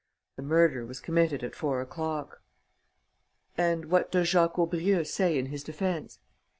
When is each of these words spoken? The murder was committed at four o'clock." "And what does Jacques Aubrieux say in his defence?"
The 0.35 0.41
murder 0.41 0.83
was 0.83 0.99
committed 0.99 1.43
at 1.43 1.53
four 1.53 1.79
o'clock." 1.79 2.41
"And 3.55 3.85
what 3.85 4.11
does 4.11 4.29
Jacques 4.29 4.57
Aubrieux 4.57 5.03
say 5.03 5.37
in 5.37 5.45
his 5.45 5.63
defence?" 5.63 6.17